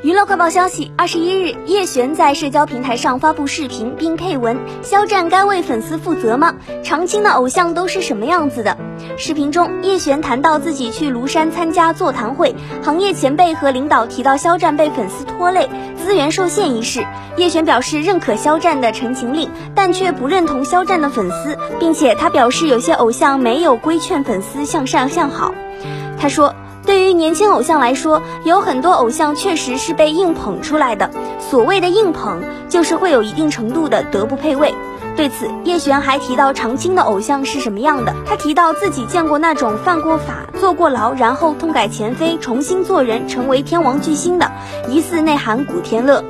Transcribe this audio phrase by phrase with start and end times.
[0.00, 6.54] 娱乐快报消息：二十一日，叶璇在社交平台上发布视频，并配文：“肖战该为粉丝负责吗？
[6.84, 8.76] 常青的偶像都是什么样子的？”
[9.18, 17.04] 视频中，叶璇谈到自己去庐山参加座谈会，行业前辈和领导提到肖战被粉丝拖累、资源受限一事，
[17.36, 25.52] 叶璇表示认可肖战的陈情令，但却不认同肖战的粉丝，并且他表示有些偶像没有规劝粉丝向善向好。
[26.20, 26.54] 他说。
[26.84, 31.10] 对于年轻偶像来说，有很多偶像确实是被硬捧出来的。
[31.50, 34.74] 所谓的硬捧，就是会有一定程度的德不配位。
[35.16, 38.14] 对此，叶璇还提到常青的偶像是什么样的。
[38.24, 44.50] 他提到自己见过那种犯过法、坐过牢，然后痛改前非、重新做人，成为天王巨星的，
[44.88, 46.22] 疑似内涵古天乐。